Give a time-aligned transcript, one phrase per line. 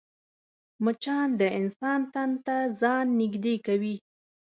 [0.83, 3.95] مچان د انسان تن ته ځان نږدې کوي